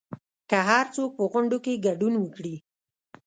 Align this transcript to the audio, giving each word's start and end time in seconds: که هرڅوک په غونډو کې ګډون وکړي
که 0.49 0.57
هرڅوک 0.69 1.11
په 1.17 1.23
غونډو 1.31 1.57
کې 1.65 1.81
ګډون 1.85 2.13
وکړي 2.19 2.55